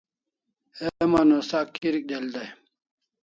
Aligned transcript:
Heman 0.79 1.29
o 1.37 1.39
sak 1.49 1.67
kirik 1.79 2.05
del 2.09 2.25
dai 2.33 2.49